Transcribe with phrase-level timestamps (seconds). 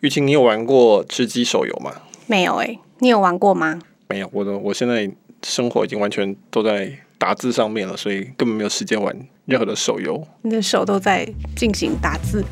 [0.00, 1.92] 玉清，你有玩过吃鸡手游吗？
[2.28, 3.80] 没有诶、欸，你有玩过吗？
[4.08, 5.10] 没有，我的我现在
[5.42, 9.12] 生活已经完全都在打字上面了，所以根本没有时间玩
[9.46, 10.24] 任何的手游。
[10.42, 12.44] 你的手都在进行打字。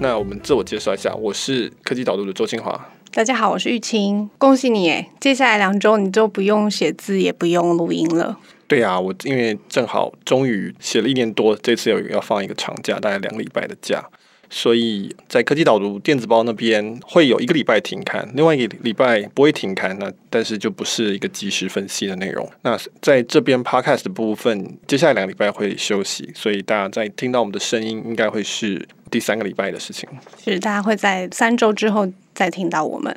[0.00, 2.88] 那我们自我介绍一下，我是科技导读的周清华。
[3.12, 8.40] 大家好，我是玉清，恭喜你哎，接下来两周你就不用写字，也不用录音了。
[8.72, 14.02] 对啊，我因为正好终于写了一年多，这次有要放一个长假，大概两个礼拜的假，
[14.48, 22.48] 所以在科技导读电子报那边会有一个礼拜停刊，另外一个礼拜不会停刊，那但是就不是一个即时分析的内容。
[22.62, 30.08] 那在这边 podcast 的部分，接下来两个礼拜会休息，所以大家在听到我们的声音，应该会是第三个礼拜的事情。
[30.42, 33.14] 是，大家会在三周之后再听到我们。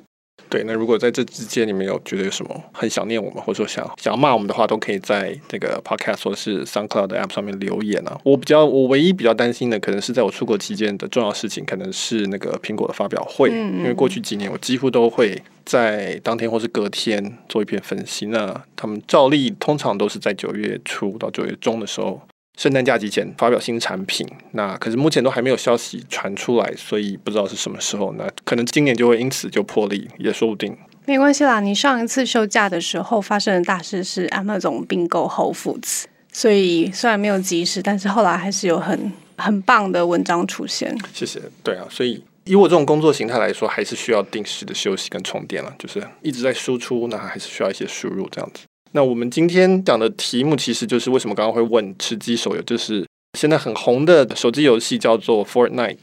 [0.56, 8.18] 对，那如果在这之间你们有觉得有什么很想念我们，或者说想想要骂我们的话，都可以在这个 Podcast 或者是 SoundCloud 的 App 上面留言啊。
[8.24, 18.28] 我比较，我唯一比较担心的，可能是在我出国期间的重要事情，可能是那个苹果的发表会，嗯嗯，因为过去几年我几乎都会在当天或是隔天做一篇分析。
[18.28, 22.22] 那他们照例通常都是在九月初到九月中的时候。
[22.58, 28.14] 圣诞假期前发表新产品，那可是目前都还没有消息传出来，所以不知道是什么时候。
[28.14, 30.76] 那可能今年就会因此就破例，也说不定。
[31.06, 40.98] 没关系啦，你上一次休假的时候发生的大事是 Amazon 并购 Whole Foods，所以虽然没有及时，但是后来还是有很很棒的文章出现。
[41.14, 41.42] 谢谢。
[41.62, 48.64] 对啊，所以以我这种工作形态来说，还是需要定时的休息跟充电了，就是一直在输出，那还是需要一些输入这样子。
[48.96, 53.06] 那我们今天讲的题目，其实就是为什么刚刚会问吃鸡手游，就是
[53.38, 55.98] 现在很红的手机游戏叫做 Fortnite，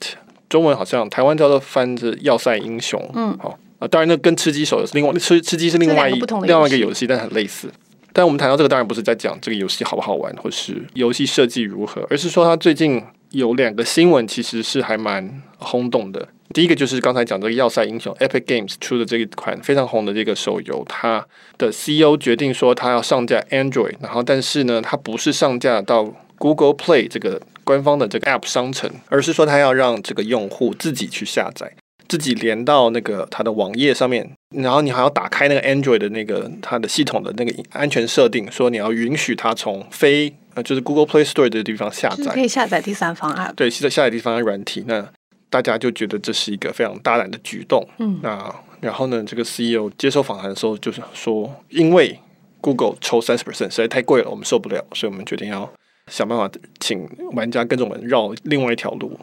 [0.50, 7.72] 中文好像台湾叫做翻着要塞英雄，嗯，好啊，当然那跟吃鸡手游是另外吃吃鸡是另外一另外一个游戏，但很类似。
[8.12, 16.28] 但我们谈到这个，当然不是在讲这个游戏好不好玩，或是游戏设计如何，而是说它最近有两个新闻，其实是还蛮轰动的。
[16.54, 21.26] 第一个就是刚才讲这个《要塞英雄》，Epic Games 出的这一款非常红的这个手游，它
[21.56, 31.72] 的 CEO 决定说它要上架 Android，然后但是呢，它不是上架到 Google Play 这个官方的这个 App 商城，而是说他要让这个用户自己去下载，
[32.12, 45.08] 自己连到那个它的网页上面，然后你还要打开那个 Android 的那个它的系统的那个安全设定，说你要允许它从非呃就是 Google Play Store 的地方下载，可以下载第三方 App，对，下载下载第三方软体那。
[45.48, 47.86] 大家就觉得这是一个非常大胆的举动。
[47.98, 52.18] 嗯，那然后呢，这个 CEO 接受访谈的时候就是说，因为
[52.62, 55.70] Google 抽三十 percent 实在太贵了，我们受不了，所以我们决定要
[56.06, 59.20] 想办法请玩家跟着我们绕另外一条路。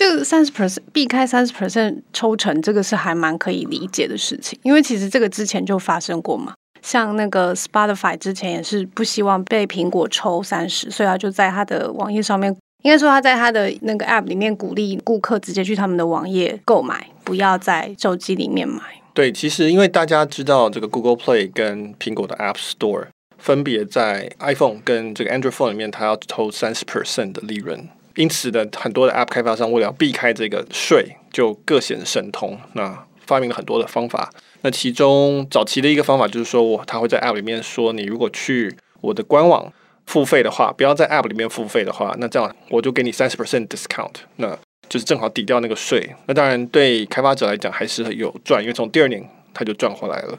[0.00, 6.54] 这个三十 percent 避开三十 percent 抽成，这个是还蛮可以理解的事情，因为其实这个之前就发生过嘛。
[6.80, 12.56] 像那个 Spotify 之前也是不希望被苹果抽三十，所以他就在他的网页上面。
[12.82, 18.80] 应该说，他在他的那个 App 里面鼓励顾客直接去他们的网页购买，不要在手机里面买。
[19.12, 27.86] 对，其实因为大家知道这个 Google Play 跟苹果的 App Store 分别在 iPhone 跟这个 Android Phone 里面，它要抽三十 percent 的利润。
[28.16, 34.30] 因此呢，很多的 App 开发商为了避开这个税，就各显神通，那发明了很多的方法。
[34.62, 39.72] 那其中早期的一个方法就是说，我他会在 App 里面说，你如果去我的官网。
[40.06, 46.16] 付费的话，不要在 App 里面付费的话，那这样我就给你三十 percent discount，那就是正好抵掉那个税。
[46.26, 50.36] 那当然对开发者来讲还是有赚，因为从第二年他就赚回来了。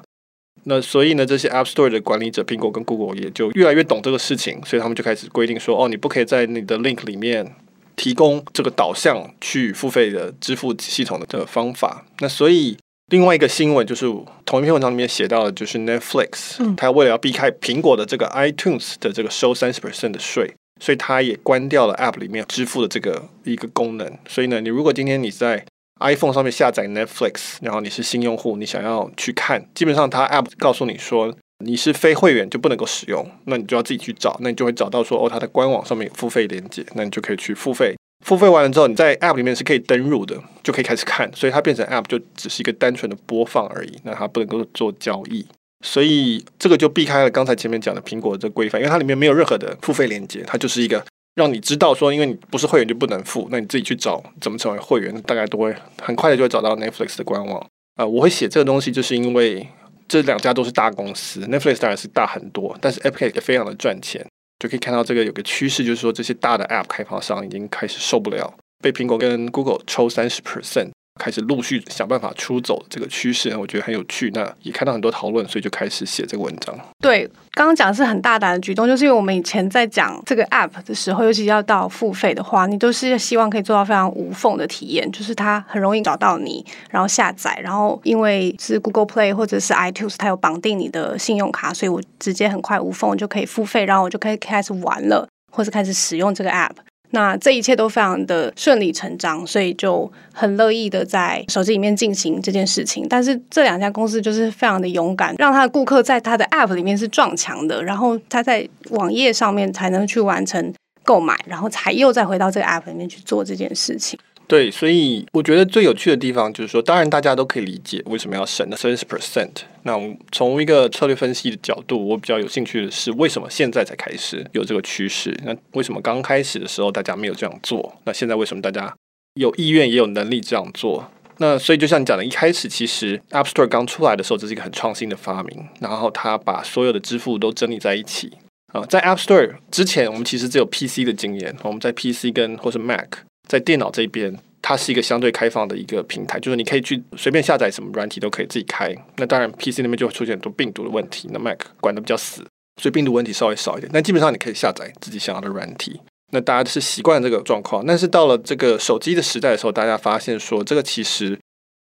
[0.63, 7.55] 那所以呢，这些 App Store 的管理者，苹果跟 Google 也就越来越懂这个事情，所以他们就开始规定说，哦，你不可以在你的 link 里面
[7.95, 12.05] 提供这个导向去付费的支付系统的这个方法。
[12.19, 12.77] 那所以。
[13.07, 14.05] 另外一个新闻就是
[14.45, 20.49] 同一篇文章里面写到的，就是 Netflix，嗯，它为了要避开苹果的这个 iTunes 的这个收三十 percent 的税，
[20.79, 24.17] 所以它也关掉了 App 里面支付的这个一个功能。
[24.29, 25.65] 所以呢，你如果今天你在
[26.01, 37.95] iPhone 上面下载 Netflix，然后你是新用户，你想要去看，基本上它 App 告诉你说你是非会员就不能够使用，那你就要自己去找，那你就会找到说哦，它的官网上面有付费链接，那你就可以去付费。
[38.25, 45.43] 付费完了之后，你在 App 里面是可以登入的，就可以开始看，所以它变成 App 就只是一个单纯的播放而已，那它不能够做交易，
[45.83, 51.03] 所以这个就避开了刚才前面讲的苹果的这规范，因为它里面没有任何的付费链接，它就是一个
[51.35, 57.65] 让你知道说，因为你不是会员就不能付，那你自己去找怎么成为会员，大概都会很快的就会找到 Netflix 的官网。
[57.95, 59.67] 啊、我会写这个东西，就是因为
[60.07, 64.25] 这两家都是大公司，Netflix 当然是大很多，但是 App 也非常的赚钱。
[64.59, 74.31] 就可以看到这个有个趋势，就是说这些大的 App 开发商已经开始受不了被苹果跟 Google 抽三十 percent 开始陆续想办法出走这个趋势，我觉得很有趣。
[74.33, 76.73] 那也看到很多讨论，所以就开始写这个文章。
[76.99, 96.71] 对，刚刚讲的是很大胆的举动，就是因为我们以前在讲这个 App 的时候，尤其要到付费的话，你都是希望可以做到非常无缝的体验，就是它很容易找到你，然后下载，然后因为是 Google Play 或者是 iTunes，它有绑定你的信用卡，所以我直接很快无缝就可以付费，然后我就可以开始玩了，或者开始使用这个 App。
[97.11, 103.05] 那这一切都非常的顺理成章，所以就很乐意的在手机里面进行这件事情。
[103.09, 110.73] 但是这两家公司就是非常的勇敢，让他的顾客在他的 App 里面是撞墙的，然后他在网页上面才能去完成
[111.03, 114.17] 购买，然后才又再回到这个 App 里面去做这件事情。
[114.51, 119.49] 对，所以我觉得最有趣的地方就是说，当然大家都可以理解为什么要省的三十 percent。
[119.83, 119.97] 那
[120.33, 125.33] 从一个策略分析的角度，我比较有兴趣的是，为什么现在才开始有这个趋势？
[125.45, 127.95] 那为什么刚开始的时候大家没有这样做？
[128.03, 128.93] 那现在为什么大家
[129.35, 131.09] 有意愿也有能力这样做？
[131.37, 138.33] 那所以就像你讲的，一开始其实 App Store 刚出来的时候，这是一个很创新的发明，然后它把所有的支付都整理在一起
[138.73, 138.85] 啊。
[138.89, 143.07] 在 App Store 之前，我们其实只有 PC 的经验，我们在 PC 跟或是 Mac。
[143.51, 148.95] 在电脑这边，它是一个相对开放的一个平台，就是你可以去随便下载什么软体都可以自己开。
[149.17, 152.47] 那当然，PC 那边就会出现很多病毒的问题，那 Mac 管得比较死，
[152.81, 153.91] 所以病毒问题稍微少一点。
[153.93, 155.99] 但基本上你可以下载自己想要的软体。
[156.31, 161.37] 那大家是习惯这个状况，但是到了这个手机的时代的时候，大家发现说，这个其实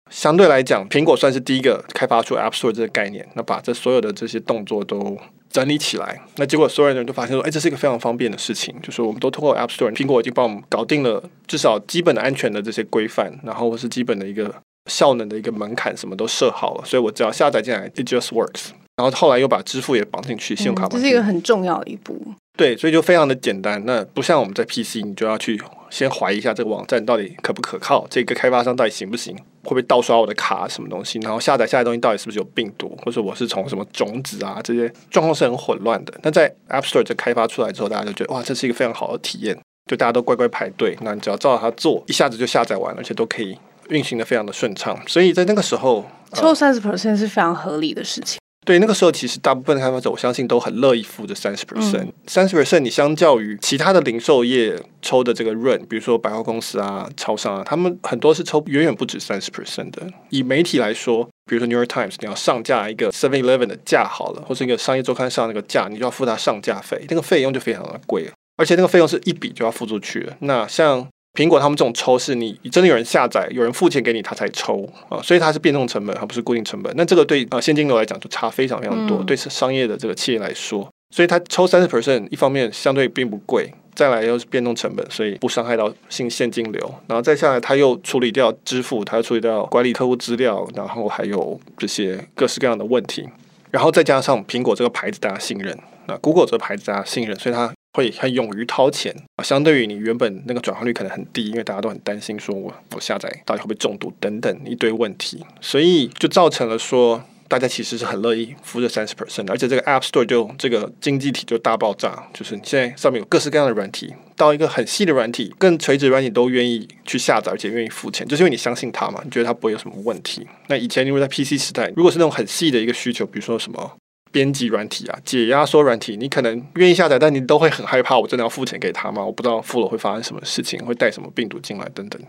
[0.09, 5.15] 相对来讲，苹果算是第一个开发出 App Store 这个概念，那把这所有的这些动作都。
[5.49, 8.75] 整理起来，那结果所有人都发现说，哎，这是一个非常方便的事情。
[8.83, 14.53] 就是我们都通过 App Store，苹果已经帮我们搞定了至少基本的安全的这些规范，然后或是基本的一个
[14.85, 16.85] 效能的一个门槛，什么都设好了。
[16.85, 18.69] 所以我只要下载进来，it just works。
[18.97, 20.87] 然后后来又把支付也绑进去，信用卡。
[20.89, 22.21] 这是一个很重要的一步。
[22.57, 23.81] 对，所以就非常的简单。
[23.85, 25.59] 那不像我们在 PC，你就要去
[25.89, 29.35] 先怀疑一下这个网站到底可不可靠，这个开发商到底行不行。
[29.63, 31.19] 会不会盗刷我的卡什么东西？
[31.19, 34.59] 然后下载下来东西到底是不是有病毒，或者我是从什么种子啊？
[34.63, 36.13] 这些状况是很混乱的。
[36.23, 39.55] 那在 App Store 这开发出来之后，大家就觉得哇，这是一个非常好的体验，
[39.85, 43.59] 就大家都乖乖排队，那你只要照着它做，一下子就下载完，而且都可以
[43.89, 44.97] 运行的非常的顺畅。
[45.05, 48.39] 所以在那个时候，抽三十 percent 是非常合理的事情。
[48.65, 52.07] 对，那个时候其实大部分的开发者，我相信都很乐意付这三十 percent。
[52.27, 60.05] 三十 percent，你相较于其他的零售业抽的这个润，比如说百货公司啊、超商啊，他们很多是抽远远不止三十 percent 的。
[60.29, 70.35] 以媒体来说，比如说 New York Times，你要上架一个 Seven Eleven 的架好了，或是一个商业周刊上那个架，你就要付它上架费，那个费用就非常的贵了，而且那个费用是一笔就要付出去了。
[70.41, 71.07] 那像
[71.39, 76.93] 苹果他们这种抽是你真的有人下载，有人付钱给你，他才抽啊，所以它是变动成本，而不是固定成本。
[76.97, 86.95] 那这个对啊现金流来讲就差非常非常多，嗯、对商业的这个企业来说，所以它抽三十 percent，一方面相对并不贵，再来又是变动成本，所以不伤害到现现金流。
[87.07, 93.25] 然后再下来，他又处理掉支付，他又处理掉管理客户资料，然后还有这些各式各样的问题。
[93.71, 97.71] 然后再加上苹果这个牌子大家信任，那 Google 这个牌子大家信任，所以它。
[97.93, 120.47] 会很勇于掏钱啊，相对于你原本那个转化率可能很低，因为大家都很担心说我我下载到底会不会中毒等等一堆问题，所以就造成了说大家其实是很乐意付这三十 percent，而且这个 App Store 就这个经济体就大爆炸，就是你现在上面有各式各样的软体，到一个很细的软体，更垂直软体都愿意去下载，而且愿意付钱，就是因为你相信它嘛，你觉得它不会有什么问题。
[120.67, 123.97] 那以前因为在 PC 时代，如果是那种很细的一个需求，比如说什么。
[124.31, 129.25] 编辑软体啊，解压缩软体，你可能愿意下载，但你都会很害怕，我真的要付钱给他吗？
[129.25, 132.21] 我不知道付了会发生什么事情，会带什么病毒进来等等。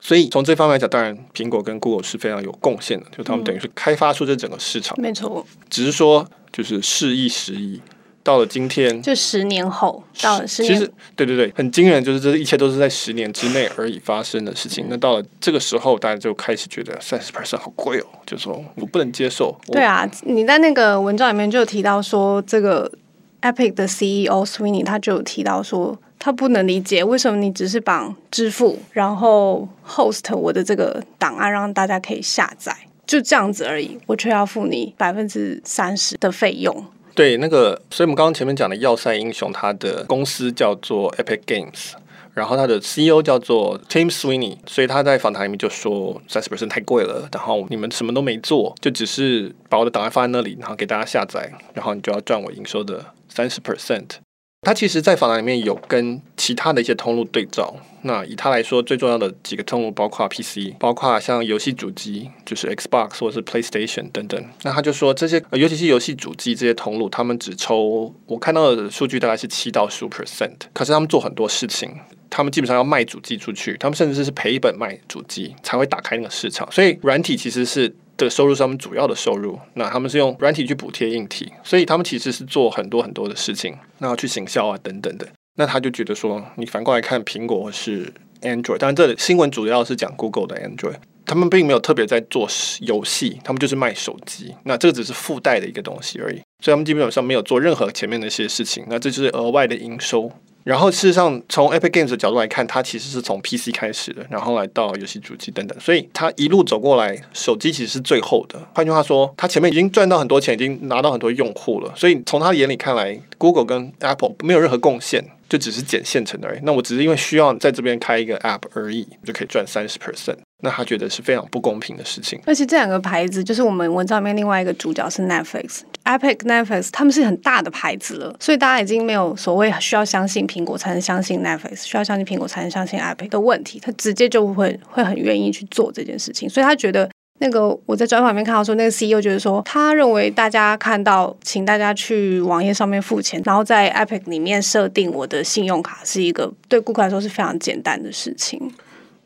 [0.00, 4.96] 所以从这方面来讲，当然苹果跟 Google 是非常有贡献的，就他们等于是开发出这整个市场。
[5.00, 7.80] 嗯、没错，只是说就是适意时移。
[8.28, 14.84] 到了今天，就十年后到了十年，其实对对对，很惊人，就是这一切都是在十年之内而已发生的事情。
[14.90, 19.58] 那到了这个时候，大家就开始觉得三十 percent 好贵哦，就说我不能接受。
[19.68, 22.92] 对啊，你在那个文章里面就有提到说，这个
[23.40, 36.84] Epic 的 CEO Sweeney 他就有提到说，他不能理解为什么你只是绑支付，然后 host 我的这个档案让大家可以下载，就这样子而已，我却要付你百分之三十的费用。
[37.18, 41.94] 对，那个，所以我们刚刚前面讲的要塞英雄，他的公司叫做 Epic Games，
[42.32, 54.18] 然后他的 CEO 叫做 Tim Sweeney，所以他在访谈里面就说三十 percent 太贵了，然后你们什么都没做，就只是把我的档案放在那里，然后给大家下载，然后你就要赚我营收的三十 percent。
[54.62, 57.74] 他其实，在访谈里面有跟其他的一些通路对照。
[58.02, 64.44] 那以他来说，最重要的几个通路包括 PC，包括像游戏主机，就是 Xbox 或者是 PlayStation 等等。
[64.64, 70.52] 那他就说，这些尤其是游戏主机这些通路，他们只抽我看到的数据大概是七到十五 percent。
[70.72, 71.92] 可是他们做很多事情，
[72.28, 76.70] 他们基本上要卖主机出去，他们甚至是赔本卖主机才会打开那个市场。
[76.72, 79.58] 所以软体其实是的收入是他们主要的收入。
[79.74, 85.26] 那他们是用软体去补贴硬体，所以他们其实是做很多很多的事情，那去行销啊等等的。
[85.56, 90.96] 那他就觉得说，你反过来看苹果是 Android，当然这新闻主要是讲 Google 的 Android，
[91.26, 92.48] 他们并没有特别在做
[92.82, 100.30] 游戏，他们就是卖手机，那这个只是附带的一个东西而已，所以他们基本上没有做任何前面的一些事情，那这就是额外的营收。
[100.64, 108.60] 然后事实上，从 Epic Games 的角度来看，它其实是从 PC 开始的，然后来到游戏主机等等，所以它一路走过来，手机其实是最后的。
[108.74, 115.24] 换句话说，它前面已经赚到很多钱，已经拿到很多用户了，所以从他眼里看来，Google 跟 Apple 没有任何贡献。
[115.48, 116.60] 就只是捡现成的而已。
[116.62, 120.36] 那我只是因为需要在这边开一个 app 而已，就可以赚三十 percent。
[120.60, 122.40] 那他觉得是非常不公平的事情。
[122.46, 133.78] 而且这两个牌子，就是我们文章里面另外一个主角是 Netflix、Epic、Netflix，他们是很大的牌子了，所以大家已经没有所谓需要相信苹果才能相信 Netflix，需要相信苹果才能相信 Epic 的问题。
[133.78, 137.08] 他直接就会会很愿意去做这件事情，所以他觉得。
[137.40, 148.60] 那个我在专访里面看到说，那个 CEO 觉得说，他认为大家看到请大家去网页上面付钱，然后在 Epic 里面设定我的信用卡，是一个对顾客来说是非常简单的事情。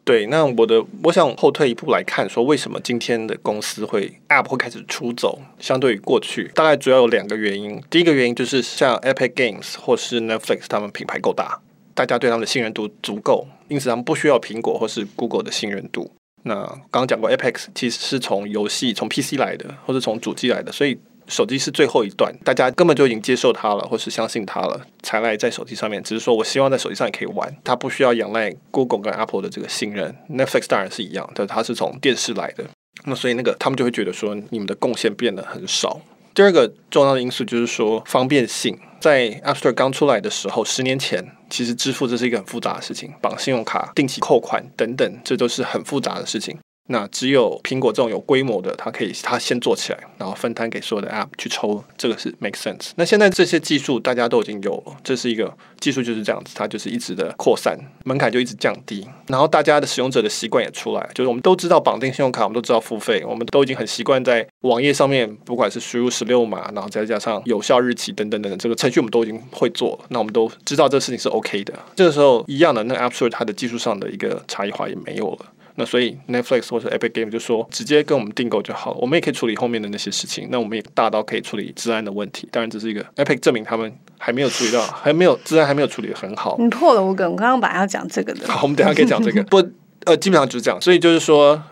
[0.05, 7.81] 对，那我的我想后退一步来看，说为什么今天的公司会 App 会开始出走，相对于过去，大概主要有两个原因。
[7.89, 11.61] 第一个原因就是像 Epic Games 或是 Netflix，他们品牌够大，
[11.95, 16.11] 大家对他们的信任度足够，因此他们不需要苹果或是 Google 的信任度。
[16.43, 16.55] 那
[16.91, 26.03] 刚刚讲过，Epic 其实是从游戏从 PC 来的，或者从主机来的，所以手机是最后一段，大家根本就已经接受它了，或是相信它了，才来在手机上面。
[26.03, 30.15] 只是说我希望在手机上也可以玩，它不需要仰赖 Google 跟 Apple 的这个信任。
[30.31, 32.65] Netflix 当然是一样，但它是从电视来的，
[33.05, 36.01] 那所以那个他们就会觉得说，你们的贡献变得很少。
[36.35, 46.57] 第二个重要的因素就是说方便性，在 App Store 刚出来的时候，十年前其实支付这是一个很复杂的事情，绑信用卡、定期扣款等等，这都是很复杂的事情。
[46.89, 52.91] 那只有苹果这种有规模的，它可以它先做起来，然后分摊给所有的 App 去抽，这个是 make sense。
[52.97, 71.73] 那现在这些技术大家都已经有了，这是一个技术就是这样子，它就是一直的扩散，门槛就一直降低，然后大家的使用者的习惯也出来，就是我们都知道绑定信用卡，我们都知道付费，我们都已经很习惯在网页上面，不管是输入十六码，然后再加上有效日期等等等等，这个程序我们都已经会做了，那我们都知道这个事情是 OK 的。
[71.95, 75.47] 这个时候一样的，那 App Store 它的技术上的一个差异化也没有了。
[75.77, 80.49] 那所以 Netflix 或者 Epic Game 就说直接跟我们订购就好了，我们也可以处理后面的那些事情。
[80.51, 82.49] 那我们也大到可以处理治安的问题。
[82.53, 86.57] 当然这是一个 Epic 证明他们还没有处理到， 还没有治安还没有处理的很好。
[86.59, 88.47] 你破了我梗，我刚刚本来要讲这个的。
[88.49, 89.43] 好，我们等一下可以讲这个。
[89.49, 89.57] 不，
[90.05, 90.81] 呃，基本上就是这样。
[90.81, 91.63] 所以就是说，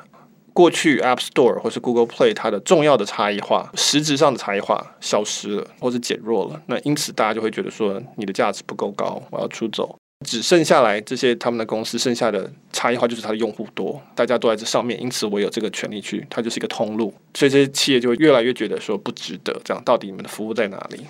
[0.53, 6.61] 过去 App Store 或是 Google Play 它的重要的差异化，实质上的差异化消失了，或是减弱了。
[6.67, 9.97] 那因此大家就会觉得说，你的价值不够高，我要出走。
[10.27, 19.59] 只剩下来这些他们的公司，剩下的差异化就是它的用户多，大家都在这上面，因此我有这个权利去，它就是一个通路，所以这些企业就会越来越觉得说不值得。
[19.65, 21.07] 这样到底你们的服务在哪里？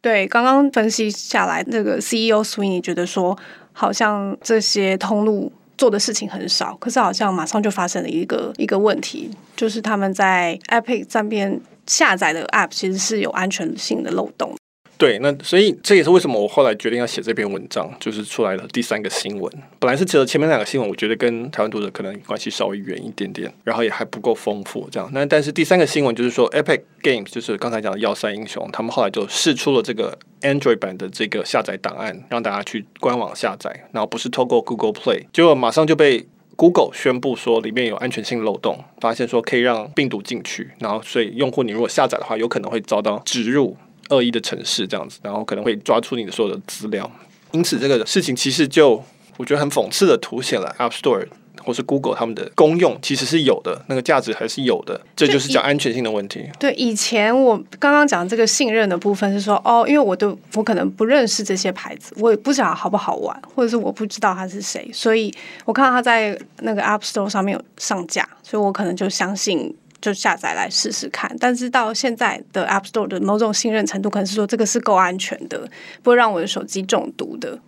[0.00, 3.38] 对，刚刚分析下来，那个 CEO Sweeney 觉得说，
[3.72, 14.54] 好像这些通路做的事情很少，可是好像马上就发生了一个一个问题，就是他们在 Epic 这边下载的 App 其实是有安全性的漏洞。
[14.96, 19.52] 对，那所以这也是为什么我后来决定要写这篇文章，就是出来了第三个新闻。
[19.80, 25.10] 本来是觉得前面两个新闻，我觉得跟台湾读者可能关系稍微远一点点，然后也还不够丰富，这样。
[25.12, 43.76] 那但是第三个新闻就是说，Epic Games 就是刚才讲的要塞英雄，他们后来就试出了这个 Android 版的这个下载档案，让大家去官网下载，然后不是透过 Google Play，结果马上就被 Google 宣布说里面有安全性漏洞，发现说可以让病毒进去，然后所以用户你如果下载的话，有可能会遭到植入。
[44.10, 47.10] 恶意的城市这样子，然后可能会抓出你的所有的资料，
[47.52, 49.02] 因此这个事情其实就
[49.36, 51.26] 我觉得很讽刺的凸显了 App Store
[51.64, 56.44] 或是 Google 他们的功用其实是有的，那个价值还是有的，这就是讲安全性的问题。
[56.58, 65.32] 对，以前我刚刚讲这个信任的部分是说，哦，因为我都我可能不认识这些牌子，我也不知道好不好玩，或者是我不知道他是谁，所以
[65.64, 69.74] 我看到他在那个 App Store 上面有上架，所以我可能就相信。
[70.04, 75.66] 就下载来试试看，但是到现在的 App Store 的某种信任程度，可能是说这个是够安全的，
[76.02, 77.58] 不会让我的手机中毒的。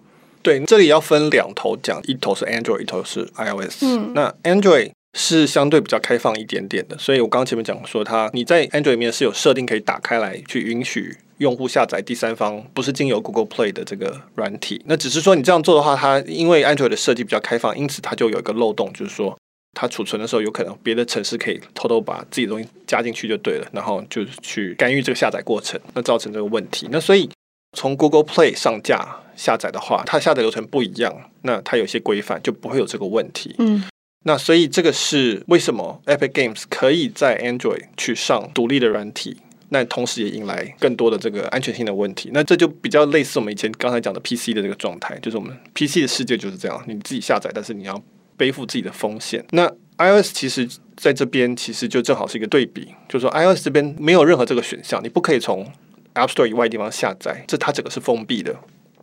[0.43, 3.83] 对，这里要分两头讲，一头是 Android，一头是 iOS。
[3.85, 14.83] 嗯，那 Android 是相对比较开放一点点的，所以我刚刚前面讲说它，你在 Android 里面是有设定可以打开来去允许用户下载第三方不是经由 Google Play 的这个软体。
[14.85, 19.39] 那只是说你这样做的话，它因为 Android 的设计比较开放，因此它就有一个漏洞，就是说
[19.79, 26.89] 它储存的时候有可能别的城市可以偷偷把自己的东西加进去就对了，然后就是去干预这个下载过程，那造成这个问题。
[26.91, 27.29] 那所以
[27.77, 29.07] 从 Google Play 上架
[29.37, 33.55] 下载的话，它下载流程不一样，那它有些规范就不会有这个问题。
[33.59, 33.85] 嗯。
[34.25, 39.37] 那所以这个是为什么 Epic Games 可以在 Android 去上独立的软体，
[39.69, 42.31] 那同时也引来更多的这个安全性的问题。
[42.33, 48.03] 那这就比较类似我们以前刚才讲的 PC 的这个状态，就是我们 PC 的世界就是这样，你自己下载，但是你要
[48.37, 49.45] 背负自己的风险。
[49.51, 55.67] 那 iOS 其实在这边其实就正好是一个对比，就是说 iOS 这边没有任何这个选项，你不可以从
[56.15, 58.55] App Store 以外的地方下载，这它整个是封闭的，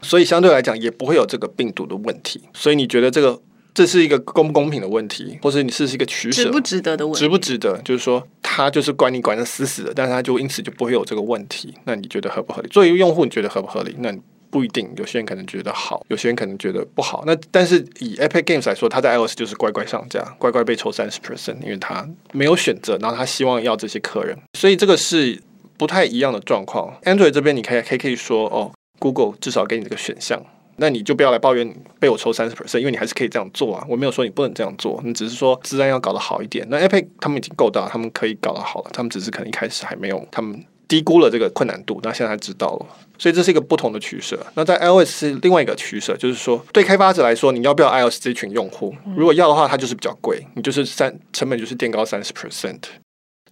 [0.02, 2.42] 所以相对来讲也不会有这个病毒的问题。
[2.54, 3.42] 所以你觉得这个？
[3.76, 7.20] 这是一个公不公平的问题，或者你是一个取舍，值不值得的问题？
[7.22, 7.76] 值不值得？
[7.82, 11.74] 就是说，他就是管你管得死死的，但是他就因此就不会有这个问题。
[11.86, 12.70] 那你觉得合不合理？
[12.70, 13.96] 作为用户，你觉得合不合理？
[13.98, 14.16] 那
[14.54, 17.24] 不一定，有些人可能觉得好，有些人可能觉得不好。
[17.26, 25.42] 那但是以 Epic Games 来说，他在 iOS 就是乖乖上架，乖乖被抽三十 percent，因为他没有选择，然后他希望要这些客人，所以这个是
[25.76, 26.96] 不太一样的状况。
[27.02, 30.40] Android 这边你可以可以可以说，哦，Google 至少给你这个选项。
[30.76, 33.86] 那你就不要来抱怨被我抽三十 percent，因为你还是可以这样做啊。
[33.88, 36.66] 我没有说你不能这样做，你只是说资安要搞得好一点。
[36.70, 42.86] 那 Epic 他们已经够大，他们可以搞得好了，他们只是可能一开始还没有，他们低估了这个困难度，那现在知道了，
[43.18, 44.40] 所以这是一个不同的取舍。
[44.54, 48.94] 那在 iOS 是另外一个取舍，就是说对开发者来说，你要不要 iOS 这群用户？
[49.18, 52.78] 如果要的话，它就是比较贵，你就是三成本就是垫高三十 percent。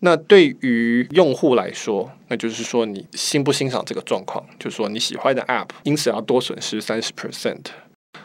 [0.01, 7.61] 那对于用户来说，那就是说你欣不欣赏这个状况，就是说你喜欢的 App，因此要多损失三十 percent。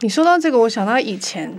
[0.00, 1.50] 你说到这个，我想到以前，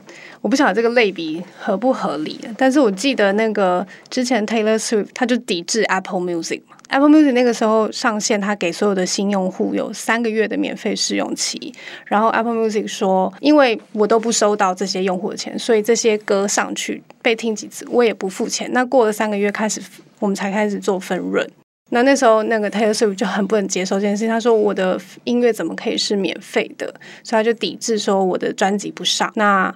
[0.41, 6.76] 我不晓得这个类比合不合理，但是我记得那个之前 Taylor Swift 他就抵制 Apple Music 嘛。
[6.89, 11.73] Apple Music 那个时候上线，他给所有的新用户有三个月的免费试用期。
[12.05, 18.71] 然后 Apple Music 说，因为我都不收到这些用户的钱，所以这些歌上去被听几次，我也不付钱。
[18.71, 19.81] 那过了三个月，开始
[20.19, 21.47] 我们才开始做分润。
[21.89, 26.85] 那那时候那个 Taylor Swift 就很不能接受这件事情，他说我的音乐怎么可以是免费的？
[27.23, 29.31] 所以他就抵制说我的专辑不上。
[29.35, 29.73] 那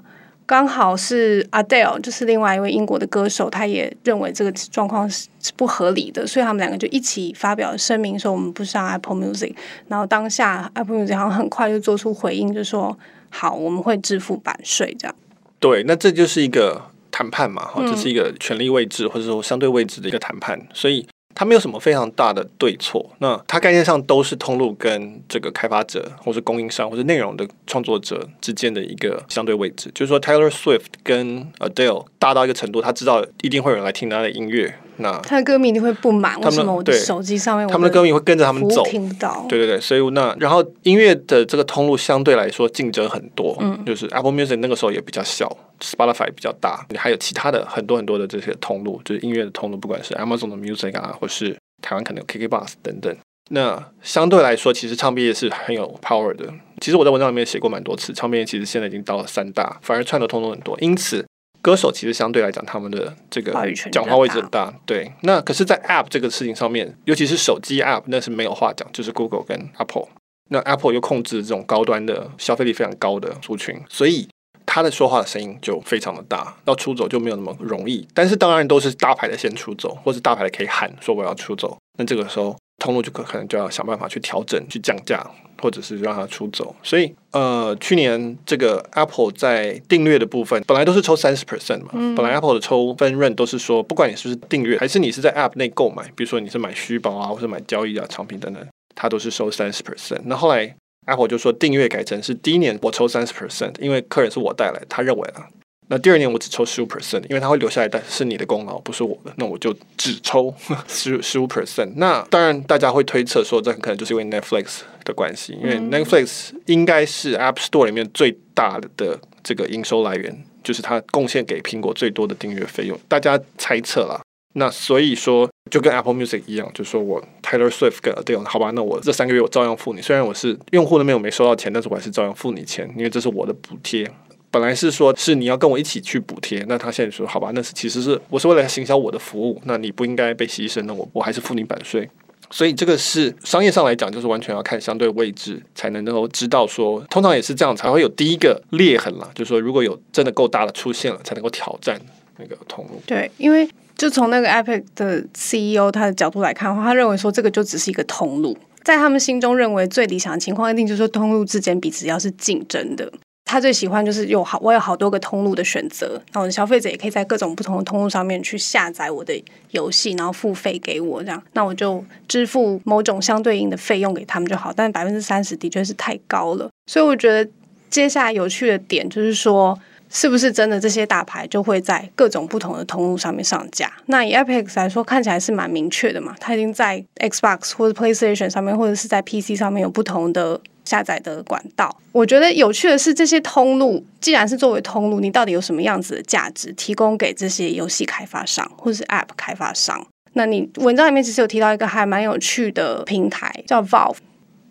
[0.51, 9.55] 刚好是 Adele，就是另外一位英国的歌手，他也认为这个状况是不合理的，所以他们两个就一起发表声明说我们不上 Apple Music。
[9.87, 15.15] 然后当下 Apple Music 好像很快就做出回应，就说好，我们会支付版税这样。
[15.57, 16.81] 对，那这就是一个
[17.11, 21.07] 谈判嘛，哈，这是一个权力位置或者说相对位置的一个谈判，所以。
[21.33, 29.89] 它没有什么非常大的对错，那它概念上都是通路跟这个开发者，或是供应商，或是内容的创作者之间的一个相对位置。
[29.93, 34.75] 就是说，Taylor Swift 跟 Adele 大到一个程度，他知道一定会有人来听他的音乐。
[34.97, 38.83] 那他的歌迷一定会不满，为什么我的手机上面他们的歌迷会跟着他们走？
[38.83, 39.45] 听不到。
[39.49, 45.49] 对对对，所以那然后音乐的这个通路相对来说竞争很多，嗯，就是 Apple Music 那个时候也比较小
[45.79, 53.15] ，Spotify 比较大，你还有其他的很多很多的这些通路，就是音乐的通路，不管是 Amazon 的 Music 啊，或是台湾可能有 KKBOX 等等。
[53.49, 56.45] 那相对来说，其实唱片业是很有 power 的。
[56.79, 61.25] 其实我在文章里面写过蛮多次，唱片业其实现在已经到了三大，反而串的通路很多，因此。
[61.61, 63.53] 歌手其实相对来讲，他们的这个
[63.91, 64.73] 讲话位置很大。
[64.85, 70.07] 对，那可是，在 App 这个事情上面，尤其是手机 App，那是没有话讲，就是 Google 跟 Apple。
[70.49, 74.27] 那 Apple 又控制这种高端的消费力非常高的族群，所以
[74.65, 78.05] 他的说话的声音就非常的大，要出走就没有那么容易。
[78.13, 85.25] 但是当然都是大牌的先出走，或是大牌的可以喊说我要出走，那这个时候通路就可可能就要想办法去调整，去降价。
[85.61, 100.21] 或者是让它出走，所以呃，去年这个 Apple 在订阅的部分本来都是抽三十 percent 嘛，嗯、本来 Apple 的抽分润都是说，不管你是不是订阅，还是你是在 App 内购买，比如说你是买虚宝啊，或者买交易啊、产品等等，它都是收三十 percent。
[100.25, 105.45] 那后来 Apple 就说订阅改成是第一年我抽三十 percent，因为客人是我带来，他认为啊。
[105.91, 110.53] 那第二年我只抽十五 percent，因为它会留下来，但是你的功劳不是我的，那我就只抽
[110.87, 111.91] 十十五 percent。
[111.97, 122.97] 那当然大家会推测说，这很可能就是因为 Netflix 的关系，因为 Netflix 应该是 App Store 里面最大的这个营收来源，就是它贡献给苹果最多的订阅费用。
[123.09, 124.21] 大家猜测啦，
[124.53, 134.09] 那所以说就跟 Apple Music 一样，就是说我 Taylor Swift 跟 Adele，好吧，那我这三个月我照样付你，虽然我是用户那边我没收到钱，但是我还是照样付你钱，因为这是我的补贴。
[134.51, 142.07] 本来是说，是你要跟我一起去补贴，那他现在说，好吧，那是其实是我是为了行销我的服务，那你不应该被牺牲，那我我还是付你版税。
[142.53, 151.97] 所以这个是商业上来讲，就是完全要看相对位置，才能够知道说，通常也是这样才会有第一个裂痕了，就是说如果有真的够大的出现了，才能够挑战
[152.37, 153.01] 那个通路。
[153.05, 153.65] 对，因为
[153.97, 158.57] 就从那个 Epic 的 CEO 他的角度来看的话，他认为说这个就只是一个通路。
[158.83, 163.09] 在他们心中认为最理想的情况，一定就是说通路之间彼此要是竞争的。
[163.51, 169.33] 他最喜欢就是有好，我有好多个通路的选择，那我的消费者也可以在各种不同的通路上面去下载我的
[169.71, 174.71] 游戏，然后付费给我，这样，那我就支付某种相对应的费用给他们就好。
[174.73, 177.51] 但百分之三十的确是太高了，所以我觉得
[177.89, 179.77] 接下来有趣的点就是说，
[180.09, 183.91] 是不是真的这些大牌就会在各种不同的通路上面上架？
[184.05, 190.61] 那以 Epic 来说，看起来是蛮明确的嘛，它已经在 Xbox 或者 PlayStation 上面，或者是在 PC 上面有不同的。
[190.85, 200.05] 下载的管道，我觉得有趣的是，这些通路既然是作为通路，你到底有什么样子的价值提供给这些游戏开发商或者是 App 开发商？
[200.33, 204.17] 那你文章里面其实有提到一个还蛮有趣的平台，叫 Valve。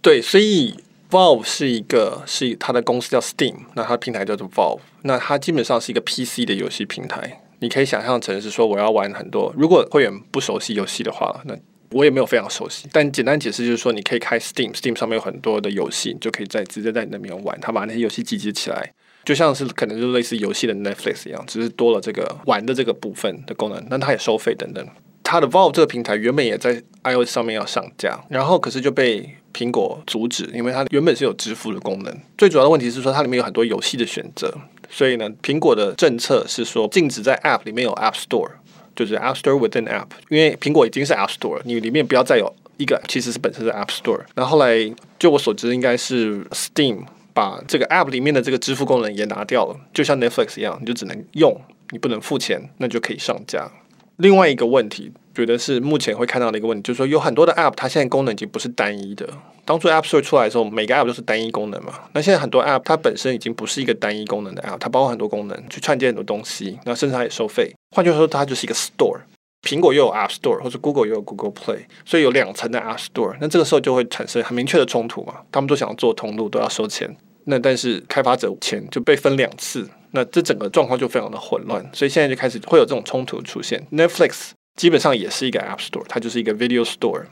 [0.03, 0.75] 对，所以
[1.11, 7.41] Valve 是一个是它的公司叫 Steam，那它的平台叫做 Valve，那它基本上是一个 PC 的游戏平台。
[7.63, 11.55] 你可以想象成是说，我要玩很多，如果会员不熟悉游戏的话，那
[11.93, 17.59] 我也没有非常熟悉，但简单解释就是说，你可以开 Steam，Steam 上面有很多的游戏，你就可以在直接在那边玩。
[17.61, 18.93] 他把那些游戏集结起来，
[19.25, 23.85] 就像是可能就类似游戏的 Netflix 一样，只是多了这个玩的这个部分的功能。
[23.91, 24.87] 但它也收费等等。
[25.25, 32.17] 它的 Valve 这个平台原本也在 iOS 上面要上架，然后可是就被苹果阻止，因为它原本是有支付的功能。
[32.39, 34.53] 最主要的问题是说，它里面有很多游戏的选择，
[34.89, 38.51] 所以呢，苹果的政策是说禁止在 App 里面有 App Store。
[38.95, 44.21] 就是 App Store within App，因为苹果已经是 App Store，你里面不要再有一个其实是本身是 App Store。
[44.35, 44.77] 然后后来，
[45.19, 53.71] 就我所知，应该是 Steam 把这个 App 里面的这个支付功能也拿掉了，就像 Netflix 一样，你就只能用，你不能付钱，那就可以上架。
[54.17, 59.27] 另外一个问题，觉得是目前会看到的一个问题，就是说有很多的 App，它现在功能已经不是单一的。
[59.65, 61.95] 当初 App Store 出来的时候，每个 App 都是单一功能嘛。
[62.13, 67.73] 那现在很多 App 它本身已经不是一个单一功能的 App，它包括很多功能去串接很多东西，那甚至它也收费。
[67.95, 69.21] 换句话说，它就是一个 Store。
[69.63, 73.37] 苹果又有 App Store，或者 Google 又有 Google Play，所以有两层的 App Store。
[73.41, 75.35] 那这个时候就会产生很明确的冲突嘛。
[75.53, 77.15] 他们都想要做通路，都要收钱。
[77.45, 81.85] 那但是开发者钱就被分两次，那这整个状况就非常的混乱。
[81.93, 83.87] 所以现在就开始会有这种冲突出现。
[83.93, 84.51] Netflix
[84.81, 87.25] 基本上也是一个 App Store，它就是一个 Video Store。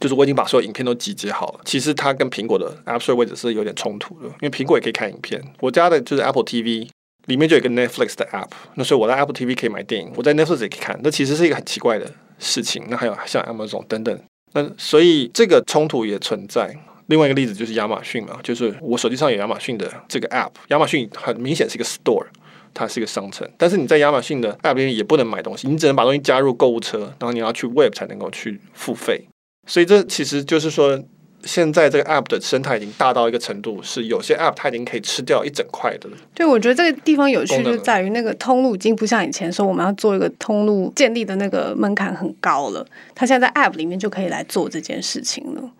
[0.00, 1.60] 就是我已经把所有影片都集结好了。
[1.64, 5.42] 其实它跟苹果的 App Store 位置是有点冲突的，因为苹果也可以看影片。
[5.60, 6.86] 我家的就是 Apple TV，
[7.24, 11.00] 里面就有一个 Netflix 的 App，那所以我在 Apple TV 可以买电影，我在 Netflix 也可以看。
[11.02, 12.84] 那其实是一个很奇怪的事情。
[12.90, 16.76] 那还有像 Amazon 等等，那所以这个冲突也存在。
[17.06, 22.26] 另外一个例子就是亚马逊嘛，就是我手机上有亚马逊的这个 App，亚马逊很明显是一个 Store，
[22.72, 29.26] 它是一个商城，但是你在亚马逊的 App 里面也不能买东西，你只能把东西加入购物车，然后你要去 Web 才能够去付费。
[29.66, 30.98] 所以这其实就是说，
[31.44, 36.08] 现在这个 App 的生态已经大到一个程度，是有些 App 它已经可以吃掉一整块的。
[36.34, 45.70] 对，我觉得这个地方有趣就在于那个通路已经不像以前说我们要做一个通路建立的那个门槛很高了，它现在在 App 里面就可以来做这件事情了。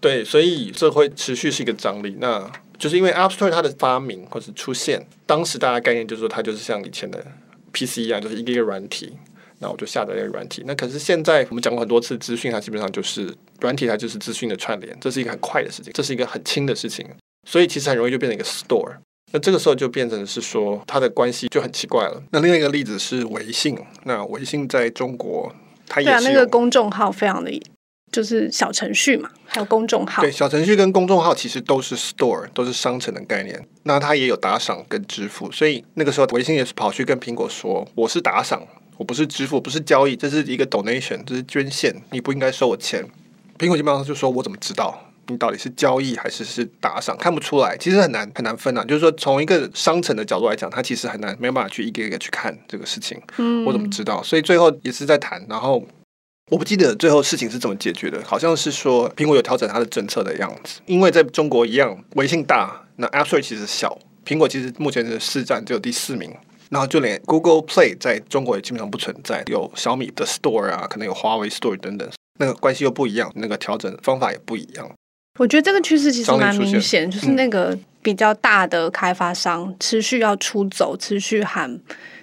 [0.00, 2.16] 对，所以这会持续是一个张力。
[2.18, 7.24] 那就是因为 App Store 它的发明或是出现，当时大家概念就是说它就是像以前的
[7.72, 9.12] PC 一样，就是一个一个软体。
[9.62, 10.64] 那我就下载一个软体。
[10.66, 17.06] 那可是现在我们讲过很多次，资讯它基本上就是软体，它就是资讯的串联，这是一个很快的事情，这是一个很轻的事情，
[17.46, 18.96] 所以其实很容易就变成一个 store。
[19.32, 22.22] 那这个时候就变成是说它的关系就很奇怪了。
[22.30, 25.54] 那另外一个例子是微信，那微信在中国
[25.86, 27.50] 它也是对啊，那个公众号非常的
[28.12, 30.22] 就是小程序嘛，还有公众号。
[30.22, 33.66] 对，小程序跟公众号其实都是 store，都是商城的概念。
[33.84, 38.62] 那它也有打赏跟支付，所以那个时候微信也是跑去跟苹果说，我是打赏。
[38.98, 43.02] 我不是支付，不是交易，这是一个 donation，这是捐献，你不应该收我钱。
[43.58, 44.94] 苹果基本上就说：“我怎么知道
[45.28, 47.16] 你到底是交易还是是打赏？
[47.16, 48.84] 看不出来，其实很难很难分啊。
[48.84, 53.18] 就是说，从一个商城的角度来讲，它其实很难没有办法去一个一个去看这个事情。
[53.38, 54.22] 嗯，我怎么知道？
[54.22, 55.42] 所以最后也是在谈。
[55.48, 55.82] 然后
[56.50, 60.80] 我不记得最后事情是怎么解决的，好像是说苹果有调整它的政策的样子。
[60.84, 66.30] 因为在中国一样，微信大，那 App Store 其实小，苹果其实目前的市占只有第四名。
[66.70, 72.08] 然后就连 Google Play 在中国也基本上不存在，有小米的 Store 啊，可能有华为 Store 等等，
[72.38, 74.88] 那个关系又不一样，那个调整方法也不一样。
[75.40, 81.80] 我觉得这个趋势其实蛮明显，就是那个比较大的开发商持续要出走，持续喊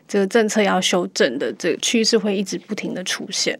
[0.07, 3.59] 这个政策要修正的这个趋势会一直不停的出现。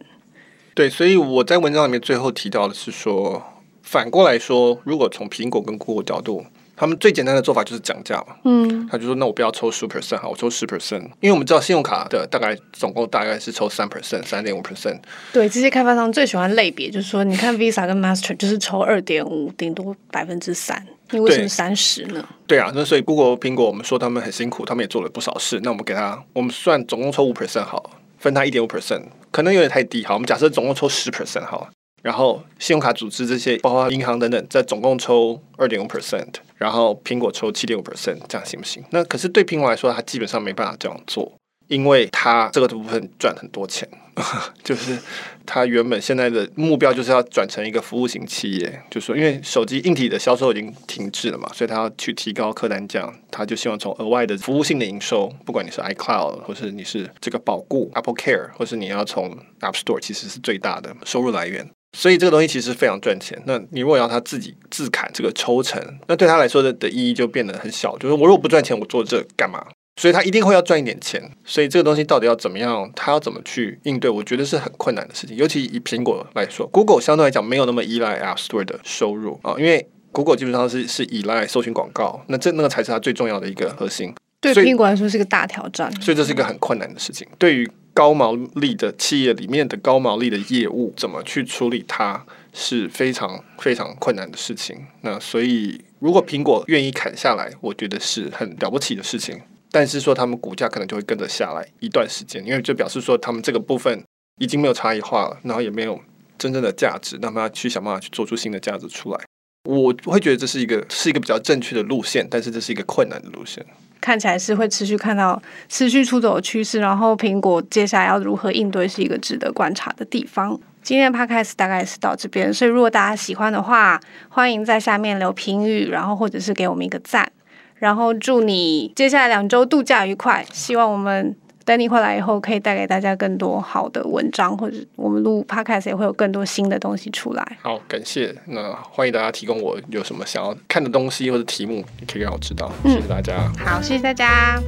[0.78, 3.42] 对，所以我在文章里面最后提到的是说，
[3.82, 6.44] 反过来说，如果从苹果跟 Google 角度。
[6.76, 15.00] 他们最简单的做法就是讲价嘛，嗯，他就说，那我不要抽十 percent 好，我抽十 percent，因为我们知道信用卡的大概总共大概是抽三 percent，三点五 percent。
[15.32, 22.24] 对，这些开发商最喜欢类别，就是说，你看 Visa 跟 Master 就是抽二点五，顶多百分之三，你为什么三十呢？
[22.46, 31.68] 对啊，那所以 Google、苹果，我们说他们很辛苦，他们也做了不少事，那我们给他，我们算总共抽五 percent 好，分他一点五 percent，可能有点太低，哈，我们假设总共抽十 percent 好。
[32.00, 38.84] 然后信用卡组织这些，包括银行等等，在总共抽二点五 percent，然后苹果抽七点五 percent，这样行不行？
[38.90, 41.32] 那可是对苹果来说，它基本上没办法这样做。
[41.68, 43.88] 因为他这个部分赚很多钱，
[44.64, 44.98] 就是
[45.46, 61.70] 他原本现在的目标就是要转成一个服务型企业，就是说，因为手机硬体的销售已经停滞了嘛，所以他要去提高客单价，他就希望从额外的服务性的营收，不管你是 iCloud，或是你是这个保固 Apple Care，或是你要从 App Store，其实是最大的收入来源。
[61.96, 63.40] 所以这个东西其实非常赚钱。
[63.46, 67.96] 那你如果要他自己自砍这个抽成，那对他来说的的意义就变得很小。
[67.96, 69.66] 就是我如果不赚钱，我做这干嘛？
[69.98, 75.36] 所以他一定会要赚一点钱，所以这个东西到底要怎么样，他要怎么去应对，我觉得是很困难的事情。
[75.36, 84.14] 尤其以苹果来说，Google 相对来讲没有那么依赖 App Store 的收入啊，因为 Google 基本上是是依赖搜寻广告，那这那个才是它最重要的一个核心。
[84.40, 87.26] 对苹果来说是个大挑战，所以这是一个很困难的事情。
[87.36, 94.78] 对于高毛利的企业里面的高毛利的业务，怎么去处理它是非常非常困难的事情。
[95.00, 99.40] 那所以如果苹果愿意砍下来，我觉得是很了不起的事情。
[99.70, 104.02] 但是说他们股价可能就会跟着下来一段时间，因为就表示说他们这个部分
[104.40, 106.00] 已经没有差异化了，然后也没有
[106.38, 109.20] 真正的价值，那么要去想办法去做出新的价值出来。
[109.64, 113.64] 我会觉得这是一个是一个比较正确的路线，但是这是一个困难的路线。
[114.00, 120.58] 看起来是会持续看到持续出走的趋势，然后苹果接下来要如何应对是一个值得观察的地方。
[120.82, 124.00] 今天的 Podcast 大概是到这边，所以如果大家喜欢的话，
[124.30, 127.30] 欢迎在下面留评语，然后或者是给我们一个赞。
[127.78, 130.44] 然后祝你接下来两周度假愉快。
[130.52, 137.58] 希望我们等你回来以后，可以带给大家更多好的文章，或者我们录 Podcast 也会有更多新的东西出来。
[137.62, 138.34] 好，感谢。
[138.46, 142.72] 那欢迎大家提供我有什么想要看的东西或者题目，也可以让我知道。
[142.84, 143.50] 谢谢大家。
[143.58, 144.58] 嗯，好，谢谢大家。